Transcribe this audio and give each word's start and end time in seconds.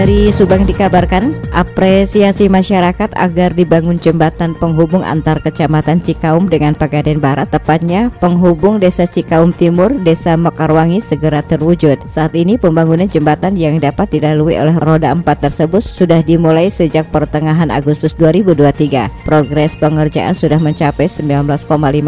Dari 0.00 0.32
Subang 0.32 0.64
dikabarkan, 0.64 1.36
apresiasi 1.52 2.48
masyarakat 2.48 3.12
agar 3.20 3.52
dibangun 3.52 4.00
jembatan 4.00 4.56
penghubung 4.56 5.04
antar 5.04 5.44
kecamatan 5.44 6.00
Cikaum 6.00 6.48
dengan 6.48 6.72
Pagaden 6.72 7.20
Barat, 7.20 7.52
tepatnya 7.52 8.08
penghubung 8.16 8.80
Desa 8.80 9.04
Cikaum 9.04 9.52
Timur, 9.52 9.92
Desa 10.00 10.40
Mekarwangi 10.40 11.04
segera 11.04 11.44
terwujud. 11.44 12.00
Saat 12.08 12.32
ini 12.32 12.56
pembangunan 12.56 13.12
jembatan 13.12 13.60
yang 13.60 13.76
dapat 13.76 14.08
dilalui 14.08 14.56
oleh 14.56 14.72
roda 14.80 15.12
4 15.12 15.20
tersebut 15.20 15.84
sudah 15.84 16.24
dimulai 16.24 16.72
sejak 16.72 17.12
pertengahan 17.12 17.68
Agustus 17.68 18.16
2023. 18.16 19.28
Progres 19.28 19.76
pengerjaan 19.76 20.32
sudah 20.32 20.56
mencapai 20.56 21.12
19,5 21.12 21.60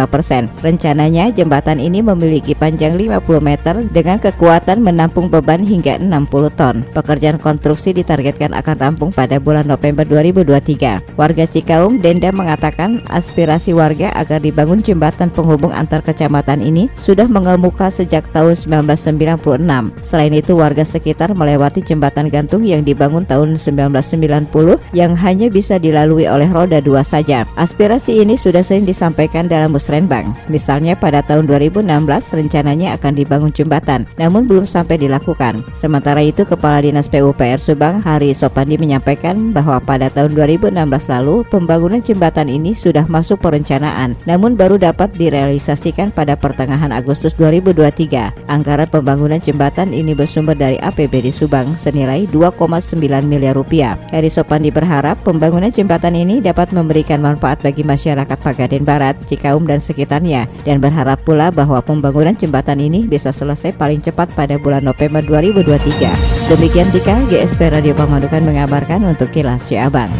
persen. 0.09 0.48
Rencananya 0.64 1.29
jembatan 1.29 1.76
ini 1.76 2.00
memiliki 2.00 2.56
panjang 2.56 2.96
50 2.96 3.20
meter 3.45 3.84
dengan 3.93 4.17
kekuatan 4.17 4.81
menampung 4.81 5.29
beban 5.29 5.61
hingga 5.61 6.00
60 6.00 6.56
ton. 6.56 6.81
Pekerjaan 6.96 7.36
konstruksi 7.36 7.82
konstruksi 7.82 7.99
ditargetkan 7.99 8.54
akan 8.54 8.77
rampung 8.79 9.11
pada 9.11 9.43
bulan 9.43 9.67
November 9.67 10.07
2023. 10.07 11.18
Warga 11.18 11.45
Cikaum, 11.50 11.99
Denda 11.99 12.31
mengatakan 12.31 13.03
aspirasi 13.11 13.75
warga 13.75 14.14
agar 14.14 14.39
dibangun 14.39 14.79
jembatan 14.79 15.35
penghubung 15.35 15.75
antar 15.75 15.99
kecamatan 15.99 16.63
ini 16.63 16.87
sudah 16.95 17.26
mengemuka 17.26 17.90
sejak 17.90 18.23
tahun 18.31 18.54
1996. 18.87 19.90
Selain 19.99 20.31
itu, 20.31 20.54
warga 20.54 20.87
sekitar 20.87 21.35
melewati 21.35 21.82
jembatan 21.82 22.31
gantung 22.31 22.63
yang 22.63 22.87
dibangun 22.87 23.26
tahun 23.26 23.59
1990 23.59 24.79
yang 24.95 25.18
hanya 25.18 25.51
bisa 25.51 25.82
dilalui 25.82 26.31
oleh 26.31 26.46
roda 26.54 26.79
dua 26.79 27.03
saja. 27.03 27.51
Aspirasi 27.59 28.23
ini 28.23 28.39
sudah 28.39 28.62
sering 28.62 28.87
disampaikan 28.87 29.51
dalam 29.51 29.75
musrenbang. 29.75 30.31
Misalnya 30.46 30.95
pada 30.95 31.18
tahun 31.26 31.51
2016 31.51 31.82
rencananya 32.31 32.95
akan 32.95 33.12
dibangun 33.19 33.51
jembatan, 33.51 34.06
namun 34.15 34.47
belum 34.47 34.71
sampai 34.71 35.03
dilakukan. 35.03 35.67
Sementara 35.75 36.23
itu, 36.23 36.47
Kepala 36.47 36.78
Dinas 36.78 37.11
PUPR 37.11 37.59
Subang 37.73 38.05
Hari 38.05 38.37
Sopandi 38.37 38.77
menyampaikan 38.77 39.48
bahwa 39.48 39.81
pada 39.81 40.12
tahun 40.12 40.37
2016 40.37 40.77
lalu 41.09 41.41
pembangunan 41.48 42.05
jembatan 42.05 42.53
ini 42.53 42.77
sudah 42.77 43.09
masuk 43.09 43.41
perencanaan 43.41 44.12
namun 44.28 44.61
baru 44.61 44.77
dapat 44.77 45.17
direalisasikan 45.17 46.12
pada 46.12 46.37
pertengahan 46.37 46.93
Agustus 46.93 47.33
2023. 47.41 48.45
Anggaran 48.45 48.84
pembangunan 48.93 49.41
jembatan 49.41 49.97
ini 49.97 50.12
bersumber 50.12 50.53
dari 50.53 50.77
APBD 50.84 51.33
Subang 51.33 51.73
senilai 51.81 52.28
2,9 52.28 52.93
miliar 53.25 53.56
rupiah. 53.56 53.97
Heri 54.12 54.28
Sopandi 54.28 54.69
berharap 54.69 55.25
pembangunan 55.25 55.73
jembatan 55.73 56.12
ini 56.12 56.45
dapat 56.45 56.77
memberikan 56.77 57.25
manfaat 57.25 57.65
bagi 57.65 57.89
masyarakat 57.89 58.37
Pagaden 58.37 58.84
Barat, 58.84 59.17
Cikaum 59.25 59.65
dan 59.65 59.81
sekitarnya 59.81 60.45
dan 60.69 60.77
berharap 60.77 61.25
pula 61.25 61.48
bahwa 61.48 61.81
pembangunan 61.81 62.37
jembatan 62.37 62.84
ini 62.84 63.09
bisa 63.09 63.33
selesai 63.33 63.73
paling 63.81 64.05
cepat 64.05 64.28
pada 64.37 64.61
bulan 64.61 64.84
November 64.84 65.25
2023. 65.25 66.53
Demikian 66.53 66.93
Tika 66.93 67.17
GS 67.33 67.62
Radio 67.71 67.95
Pamanukan 67.95 68.43
mengabarkan 68.43 69.07
untuk 69.07 69.31
Kilas 69.31 69.71
Ciabang. 69.71 70.11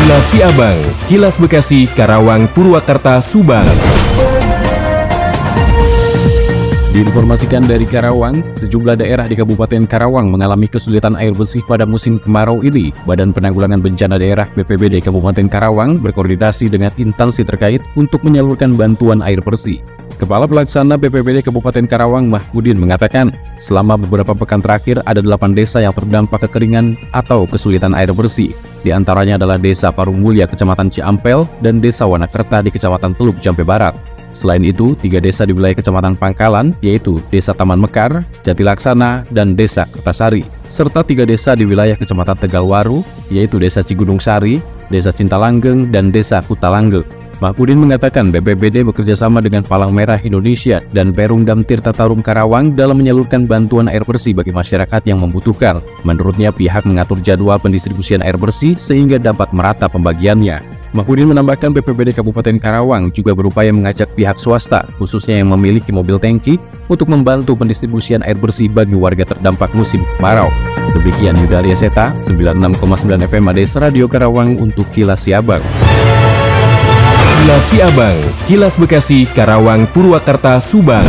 Kilas 0.00 0.32
Ciabang, 0.32 0.78
Kilas 1.04 1.36
Bekasi, 1.36 1.84
Karawang, 1.92 2.48
Purwakarta, 2.54 3.20
Subang. 3.20 3.68
Diinformasikan 6.90 7.70
dari 7.70 7.86
Karawang, 7.86 8.42
sejumlah 8.58 8.98
daerah 8.98 9.22
di 9.30 9.38
Kabupaten 9.38 9.86
Karawang 9.86 10.26
mengalami 10.26 10.66
kesulitan 10.66 11.14
air 11.14 11.30
bersih 11.30 11.62
pada 11.62 11.86
musim 11.86 12.18
kemarau 12.18 12.66
ini. 12.66 12.90
Badan 13.06 13.30
Penanggulangan 13.30 13.78
Bencana 13.78 14.18
Daerah 14.18 14.50
BPBD 14.58 14.98
Kabupaten 14.98 15.46
Karawang 15.46 16.02
berkoordinasi 16.02 16.66
dengan 16.66 16.90
instansi 16.98 17.46
terkait 17.46 17.78
untuk 17.94 18.26
menyalurkan 18.26 18.74
bantuan 18.74 19.22
air 19.22 19.38
bersih. 19.38 19.78
Kepala 20.20 20.44
Pelaksana 20.44 21.00
BPBD 21.00 21.40
Kabupaten 21.40 21.88
Karawang 21.88 22.28
Mahmudin 22.28 22.76
mengatakan, 22.76 23.32
selama 23.56 23.96
beberapa 23.96 24.36
pekan 24.36 24.60
terakhir 24.60 25.00
ada 25.08 25.24
delapan 25.24 25.56
desa 25.56 25.80
yang 25.80 25.96
terdampak 25.96 26.44
kekeringan 26.44 26.92
atau 27.16 27.48
kesulitan 27.48 27.96
air 27.96 28.12
bersih. 28.12 28.52
Di 28.84 28.92
antaranya 28.92 29.40
adalah 29.40 29.56
Desa 29.56 29.88
Parung 29.88 30.20
Mulia, 30.20 30.44
Kecamatan 30.44 30.92
Ciampel, 30.92 31.48
dan 31.64 31.80
Desa 31.80 32.04
Wanakerta 32.04 32.60
di 32.60 32.68
Kecamatan 32.68 33.16
Teluk 33.16 33.40
Jampe 33.40 33.64
Barat. 33.64 33.96
Selain 34.36 34.60
itu, 34.60 34.92
tiga 35.00 35.24
desa 35.24 35.48
di 35.48 35.56
wilayah 35.56 35.74
Kecamatan 35.74 36.20
Pangkalan, 36.20 36.76
yaitu 36.84 37.16
Desa 37.32 37.56
Taman 37.56 37.80
Mekar, 37.80 38.20
Jatilaksana, 38.44 39.24
dan 39.32 39.56
Desa 39.56 39.88
Kertasari, 39.88 40.44
serta 40.68 41.00
tiga 41.00 41.24
desa 41.24 41.56
di 41.56 41.64
wilayah 41.64 41.96
Kecamatan 41.96 42.36
Tegalwaru, 42.36 43.00
yaitu 43.32 43.56
Desa 43.56 43.80
Cigunung 43.80 44.20
Sari, 44.20 44.60
Desa 44.92 45.16
Cintalanggeng, 45.16 45.88
dan 45.88 46.12
Desa 46.12 46.44
Kutalanggeng. 46.44 47.19
Mahmudin 47.40 47.80
mengatakan 47.80 48.28
BPBD 48.28 48.84
bekerjasama 48.84 49.40
dengan 49.40 49.64
Palang 49.64 49.96
Merah 49.96 50.20
Indonesia 50.20 50.84
dan 50.92 51.08
Perumdam 51.08 51.64
Tirta 51.64 51.88
Tarum 51.88 52.20
Karawang 52.20 52.76
dalam 52.76 53.00
menyalurkan 53.00 53.48
bantuan 53.48 53.88
air 53.88 54.04
bersih 54.04 54.36
bagi 54.36 54.52
masyarakat 54.52 55.00
yang 55.08 55.24
membutuhkan. 55.24 55.80
Menurutnya 56.04 56.52
pihak 56.52 56.84
mengatur 56.84 57.16
jadwal 57.24 57.56
pendistribusian 57.56 58.20
air 58.20 58.36
bersih 58.36 58.76
sehingga 58.76 59.16
dapat 59.16 59.56
merata 59.56 59.88
pembagiannya. 59.88 60.60
Mahmudin 60.92 61.32
menambahkan 61.32 61.72
BPBD 61.72 62.12
Kabupaten 62.12 62.60
Karawang 62.60 63.08
juga 63.08 63.32
berupaya 63.32 63.72
mengajak 63.72 64.12
pihak 64.12 64.36
swasta, 64.36 64.84
khususnya 65.00 65.40
yang 65.40 65.48
memiliki 65.48 65.96
mobil 65.96 66.20
tangki, 66.20 66.60
untuk 66.92 67.08
membantu 67.08 67.56
pendistribusian 67.56 68.20
air 68.20 68.36
bersih 68.36 68.68
bagi 68.68 68.98
warga 68.98 69.24
terdampak 69.24 69.72
musim 69.72 70.04
kemarau. 70.20 70.52
Demikian 70.92 71.40
Yudalia 71.40 71.78
Seta, 71.78 72.12
96,9 72.20 72.76
FM 73.24 73.48
Ades 73.48 73.72
Radio 73.80 74.10
Karawang 74.10 74.60
untuk 74.60 74.84
Kilas 74.92 75.24
Siabang. 75.24 75.64
Kilas 77.40 77.72
Siabang, 77.72 78.20
Kilas 78.44 78.76
Bekasi, 78.76 79.24
Karawang, 79.24 79.88
Purwakarta, 79.88 80.60
Subang. 80.60 81.08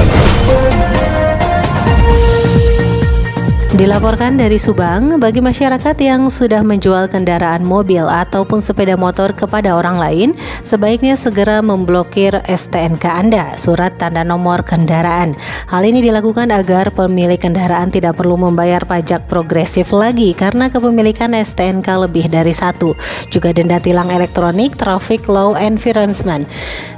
Dilaporkan 3.82 4.38
dari 4.38 4.62
Subang, 4.62 5.18
bagi 5.18 5.42
masyarakat 5.42 5.98
yang 5.98 6.30
sudah 6.30 6.62
menjual 6.62 7.10
kendaraan 7.10 7.66
mobil 7.66 8.06
ataupun 8.06 8.62
sepeda 8.62 8.94
motor 8.94 9.34
kepada 9.34 9.74
orang 9.74 9.98
lain, 9.98 10.30
sebaiknya 10.62 11.18
segera 11.18 11.66
memblokir 11.66 12.30
STNK 12.46 13.02
Anda, 13.10 13.58
surat 13.58 13.98
tanda 13.98 14.22
nomor 14.22 14.62
kendaraan. 14.62 15.34
Hal 15.66 15.82
ini 15.82 16.06
dilakukan 16.06 16.54
agar 16.54 16.94
pemilik 16.94 17.42
kendaraan 17.42 17.90
tidak 17.90 18.22
perlu 18.22 18.38
membayar 18.38 18.86
pajak 18.86 19.26
progresif 19.26 19.90
lagi 19.90 20.38
karena 20.38 20.70
kepemilikan 20.70 21.34
STNK 21.34 22.06
lebih 22.06 22.30
dari 22.30 22.54
satu. 22.54 22.94
Juga 23.34 23.50
denda 23.50 23.82
tilang 23.82 24.14
elektronik, 24.14 24.78
traffic 24.78 25.26
law 25.26 25.58
enforcement. 25.58 26.46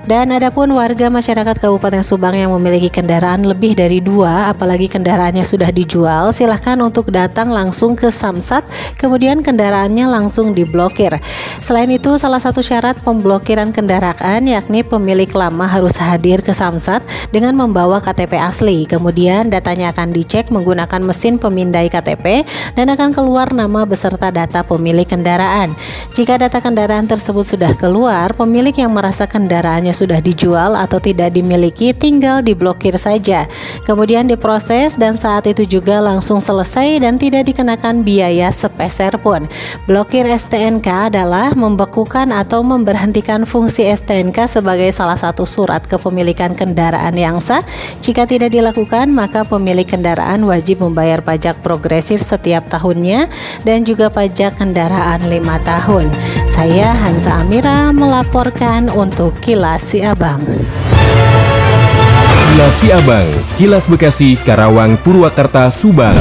Dan 0.03 0.35
adapun 0.35 0.67
warga 0.75 1.07
masyarakat 1.07 1.63
Kabupaten 1.63 2.03
Subang 2.03 2.35
yang 2.35 2.51
memiliki 2.51 2.91
kendaraan 2.91 3.47
lebih 3.47 3.71
dari 3.71 4.03
dua, 4.03 4.51
apalagi 4.51 4.91
kendaraannya 4.91 5.47
sudah 5.47 5.71
dijual, 5.71 6.35
silahkan 6.35 6.72
diarahkan 6.73 6.89
untuk 6.89 7.13
datang 7.13 7.53
langsung 7.53 7.93
ke 7.93 8.09
Samsat, 8.09 8.65
kemudian 8.97 9.45
kendaraannya 9.45 10.09
langsung 10.09 10.57
diblokir. 10.57 11.21
Selain 11.61 11.89
itu, 11.93 12.17
salah 12.17 12.41
satu 12.41 12.65
syarat 12.65 12.97
pemblokiran 13.05 13.69
kendaraan 13.69 14.49
yakni 14.49 14.81
pemilik 14.81 15.29
lama 15.37 15.69
harus 15.69 15.93
hadir 16.01 16.41
ke 16.41 16.49
Samsat 16.49 17.05
dengan 17.29 17.53
membawa 17.53 18.01
KTP 18.01 18.41
asli. 18.41 18.89
Kemudian 18.89 19.53
datanya 19.53 19.93
akan 19.93 20.09
dicek 20.09 20.49
menggunakan 20.49 21.01
mesin 21.05 21.37
pemindai 21.37 21.93
KTP 21.93 22.41
dan 22.73 22.89
akan 22.89 23.13
keluar 23.13 23.53
nama 23.53 23.85
beserta 23.85 24.33
data 24.33 24.65
pemilik 24.65 25.05
kendaraan. 25.05 25.77
Jika 26.17 26.41
data 26.41 26.57
kendaraan 26.57 27.05
tersebut 27.05 27.45
sudah 27.45 27.77
keluar, 27.77 28.33
pemilik 28.33 28.73
yang 28.73 28.97
merasa 28.97 29.29
kendaraannya 29.29 29.93
sudah 29.93 30.17
dijual 30.23 30.73
atau 30.73 30.97
tidak 30.97 31.37
dimiliki 31.37 31.93
tinggal 31.93 32.41
diblokir 32.41 32.97
saja. 32.97 33.45
Kemudian 33.85 34.25
diproses 34.25 34.97
dan 34.97 35.21
saat 35.21 35.45
itu 35.45 35.67
juga 35.67 36.01
langsung 36.01 36.41
selesai 36.41 36.62
selesai 36.63 37.03
dan 37.03 37.19
tidak 37.19 37.43
dikenakan 37.51 38.07
biaya 38.07 38.47
sepeser 38.47 39.19
pun. 39.19 39.51
Blokir 39.83 40.23
STNK 40.23 41.11
adalah 41.11 41.51
membekukan 41.51 42.31
atau 42.31 42.63
memberhentikan 42.63 43.43
fungsi 43.43 43.91
STNK 43.91 44.47
sebagai 44.47 44.87
salah 44.95 45.19
satu 45.19 45.43
surat 45.43 45.83
kepemilikan 45.83 46.55
kendaraan 46.55 47.19
yang 47.19 47.43
sah. 47.43 47.67
Jika 47.99 48.23
tidak 48.23 48.55
dilakukan, 48.55 49.11
maka 49.11 49.43
pemilik 49.43 49.83
kendaraan 49.83 50.47
wajib 50.47 50.79
membayar 50.79 51.19
pajak 51.19 51.59
progresif 51.59 52.23
setiap 52.23 52.63
tahunnya 52.71 53.27
dan 53.67 53.83
juga 53.83 54.07
pajak 54.07 54.55
kendaraan 54.55 55.27
lima 55.27 55.59
tahun. 55.67 56.07
Saya 56.55 56.95
Hansa 56.95 57.43
Amira 57.43 57.91
melaporkan 57.91 58.87
untuk 58.87 59.35
Kilas 59.43 59.83
Siabang. 59.83 60.47
Kilas 62.53 62.85
Siabang, 62.85 63.29
Kilas 63.57 63.85
Bekasi, 63.89 64.37
Karawang, 64.37 65.01
Purwakarta, 65.01 65.73
Subang. 65.73 66.13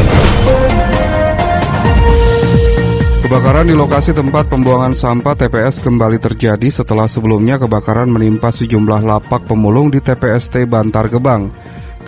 Kebakaran 3.20 3.69
di 3.69 3.76
lokasi 3.76 4.17
tempat 4.17 4.49
pembuangan 4.49 4.96
sampah 4.96 5.37
TPS 5.37 5.84
kembali 5.84 6.17
terjadi 6.17 6.73
setelah 6.73 7.05
sebelumnya 7.05 7.61
kebakaran 7.61 8.08
menimpa 8.08 8.49
sejumlah 8.49 9.05
lapak 9.05 9.44
pemulung 9.44 9.93
di 9.93 10.00
TPST 10.00 10.64
Bantar 10.64 11.12
Gebang. 11.12 11.52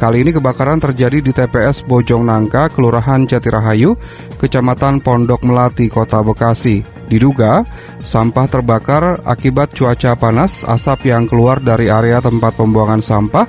Kali 0.00 0.24
ini 0.24 0.32
kebakaran 0.32 0.80
terjadi 0.80 1.20
di 1.20 1.28
TPS 1.28 1.84
Bojong 1.84 2.24
Nangka, 2.24 2.72
Kelurahan 2.72 3.28
Jatirahayu, 3.28 3.92
Kecamatan 4.40 5.04
Pondok 5.04 5.44
Melati, 5.44 5.92
Kota 5.92 6.24
Bekasi. 6.24 6.94
Diduga, 7.04 7.68
sampah 8.00 8.48
terbakar 8.48 9.20
akibat 9.28 9.76
cuaca 9.76 10.16
panas, 10.16 10.64
asap 10.64 11.12
yang 11.12 11.28
keluar 11.28 11.60
dari 11.60 11.92
area 11.92 12.24
tempat 12.24 12.56
pembuangan 12.56 13.04
sampah. 13.04 13.44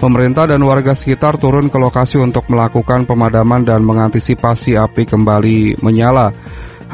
Pemerintah 0.00 0.48
dan 0.48 0.64
warga 0.64 0.96
sekitar 0.96 1.36
turun 1.36 1.68
ke 1.68 1.76
lokasi 1.76 2.20
untuk 2.20 2.48
melakukan 2.48 3.04
pemadaman 3.04 3.64
dan 3.64 3.84
mengantisipasi 3.84 4.76
api 4.80 5.04
kembali 5.04 5.80
menyala. 5.84 6.32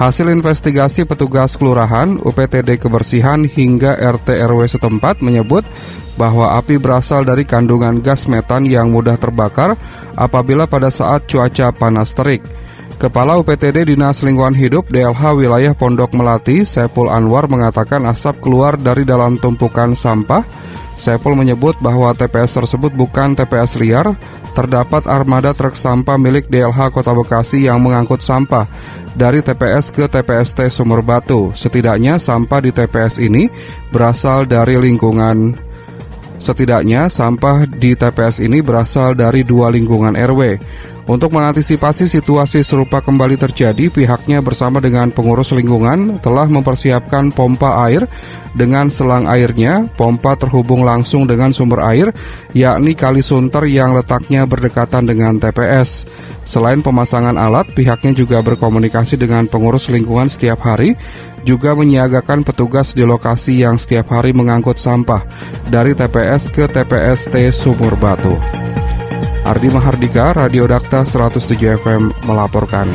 Hasil 0.00 0.32
investigasi 0.32 1.04
petugas 1.04 1.60
kelurahan, 1.60 2.16
UPTD 2.16 2.80
Kebersihan 2.80 3.44
hingga 3.44 3.98
RT 4.00 4.32
RW 4.48 4.64
setempat 4.64 5.20
menyebut 5.20 5.66
bahwa 6.16 6.56
api 6.56 6.80
berasal 6.80 7.24
dari 7.24 7.44
kandungan 7.44 8.00
gas 8.00 8.24
metan 8.24 8.64
yang 8.64 8.92
mudah 8.92 9.20
terbakar 9.20 9.76
apabila 10.16 10.64
pada 10.64 10.88
saat 10.88 11.28
cuaca 11.28 11.72
panas 11.72 12.16
terik. 12.16 12.40
Kepala 13.00 13.41
UPTD 13.41 13.88
Dinas 13.88 14.20
Lingkungan 14.20 14.52
Hidup 14.52 14.93
DLH 14.93 15.32
Wilayah 15.32 15.73
Pondok 15.73 16.12
Melati, 16.12 16.69
Sepul 16.69 17.08
Anwar 17.08 17.49
mengatakan 17.49 18.05
asap 18.05 18.44
keluar 18.44 18.76
dari 18.76 19.08
dalam 19.08 19.41
tumpukan 19.41 19.97
sampah. 19.97 20.44
Sepul 21.00 21.32
menyebut 21.32 21.81
bahwa 21.81 22.12
TPS 22.12 22.61
tersebut 22.61 22.93
bukan 22.93 23.32
TPS 23.32 23.81
liar, 23.81 24.12
terdapat 24.52 25.08
armada 25.08 25.56
truk 25.56 25.81
sampah 25.81 26.20
milik 26.20 26.52
DLH 26.52 26.93
Kota 26.93 27.17
Bekasi 27.17 27.73
yang 27.73 27.81
mengangkut 27.81 28.20
sampah 28.20 28.69
dari 29.17 29.41
TPS 29.41 29.97
ke 29.97 30.05
TPST 30.05 30.69
Sumur 30.69 31.00
Batu. 31.00 31.56
Setidaknya 31.56 32.20
sampah 32.20 32.61
di 32.61 32.69
TPS 32.69 33.17
ini 33.17 33.49
berasal 33.88 34.44
dari 34.44 34.76
lingkungan 34.76 35.56
Setidaknya 36.40 37.12
sampah 37.12 37.69
di 37.69 37.92
TPS 37.92 38.40
ini 38.40 38.64
berasal 38.64 39.12
dari 39.12 39.44
dua 39.44 39.69
lingkungan 39.69 40.16
RW. 40.16 40.56
Untuk 41.04 41.34
mengantisipasi 41.34 42.06
situasi 42.06 42.62
serupa 42.62 43.02
kembali 43.02 43.34
terjadi, 43.34 43.90
pihaknya 43.90 44.38
bersama 44.40 44.78
dengan 44.78 45.10
pengurus 45.10 45.50
lingkungan 45.52 46.22
telah 46.22 46.46
mempersiapkan 46.46 47.34
pompa 47.34 47.82
air 47.84 48.06
dengan 48.54 48.88
selang 48.88 49.26
airnya. 49.26 49.90
Pompa 49.98 50.38
terhubung 50.38 50.87
langsung 50.87 51.26
dengan 51.26 51.50
sumber 51.50 51.82
air, 51.82 52.14
yakni 52.54 52.94
Kali 52.94 53.20
Sunter 53.26 53.66
yang 53.66 53.92
letaknya 53.92 54.46
berdekatan 54.46 55.10
dengan 55.10 55.37
TPS. 55.42 56.06
Selain 56.46 56.78
pemasangan 56.78 57.34
alat, 57.34 57.69
pihaknya 57.75 58.14
juga 58.14 58.38
berkomunikasi 58.40 59.19
dengan 59.19 59.50
pengurus 59.50 59.90
lingkungan 59.90 60.31
setiap 60.31 60.62
hari, 60.62 60.94
juga 61.42 61.72
menyiagakan 61.72 62.44
petugas 62.44 62.92
di 62.92 63.04
lokasi 63.04 63.64
yang 63.64 63.81
setiap 63.81 64.12
hari 64.12 64.37
mengangkut 64.37 64.76
sampah 64.76 65.25
dari 65.69 65.96
TPS 65.96 66.52
ke 66.52 66.69
TPST 66.69 67.50
Sumur 67.54 67.96
Batu. 67.96 68.37
Ardi 69.44 69.72
Mahardika, 69.72 70.37
Radio 70.37 70.69
Dakta 70.69 71.02
107 71.02 71.81
FM 71.81 72.12
melaporkan. 72.28 72.87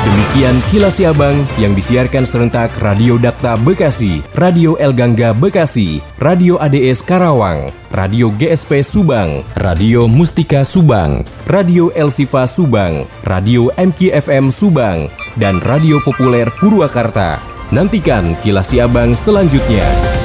Demikian 0.00 0.56
kilas 0.72 0.96
Siabang 0.96 1.44
yang 1.60 1.76
disiarkan 1.76 2.24
serentak 2.24 2.72
Radio 2.80 3.20
Dakta 3.20 3.60
Bekasi, 3.60 4.24
Radio 4.32 4.80
El 4.80 4.96
Gangga 4.96 5.36
Bekasi, 5.36 6.00
Radio 6.16 6.56
ADS 6.56 7.04
Karawang, 7.04 7.68
Radio 7.92 8.32
GSP 8.32 8.80
Subang, 8.80 9.44
Radio 9.60 10.08
Mustika 10.08 10.64
Subang, 10.64 11.20
Radio 11.44 11.92
El 11.92 12.08
Sifa 12.08 12.48
Subang, 12.48 13.04
Radio 13.28 13.68
MKFM 13.76 14.48
Subang, 14.48 15.12
dan 15.36 15.60
Radio 15.60 16.00
Populer 16.00 16.48
Purwakarta. 16.56 17.36
Nantikan 17.68 18.40
kilas 18.40 18.72
Siabang 18.72 19.12
selanjutnya. 19.12 20.19